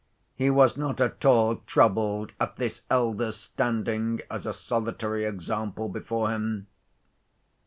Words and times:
He 0.33 0.49
was 0.49 0.77
not 0.77 0.99
at 0.99 1.23
all 1.25 1.57
troubled 1.67 2.31
at 2.39 2.55
this 2.55 2.81
elder's 2.89 3.37
standing 3.37 4.19
as 4.31 4.47
a 4.47 4.51
solitary 4.53 5.25
example 5.25 5.89
before 5.89 6.31
him. 6.33 6.65